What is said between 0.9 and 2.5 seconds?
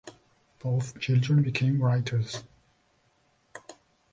children became writers.